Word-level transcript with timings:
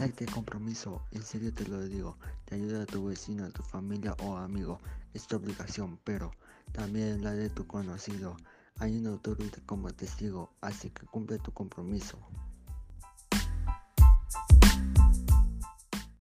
Date 0.00 0.24
compromiso, 0.24 1.02
en 1.10 1.22
serio 1.22 1.52
te 1.52 1.68
lo 1.68 1.78
digo, 1.82 2.16
te 2.46 2.54
ayuda 2.54 2.84
a 2.84 2.86
tu 2.86 3.04
vecino, 3.04 3.44
a 3.44 3.50
tu 3.50 3.62
familia 3.62 4.16
o 4.22 4.34
amigo, 4.34 4.78
es 5.12 5.26
tu 5.26 5.36
obligación, 5.36 5.98
pero 6.04 6.30
también 6.72 7.22
la 7.22 7.32
de 7.32 7.50
tu 7.50 7.66
conocido. 7.66 8.34
Hay 8.78 8.96
una 8.96 9.10
autoridad 9.10 9.58
como 9.66 9.92
testigo, 9.92 10.54
así 10.62 10.88
que 10.88 11.04
cumple 11.04 11.38
tu 11.38 11.52
compromiso. 11.52 12.18